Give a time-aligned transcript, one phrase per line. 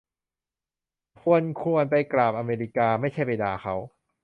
[1.21, 3.75] คุณควรไปกราบอเมริกา ไม่ใช่ไปด่าเขา